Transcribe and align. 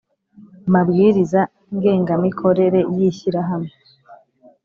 mabwiriza 0.73 1.41
ngengamikorere 1.75 2.79
y 2.95 2.99
Ishyirahamwe 3.09 3.73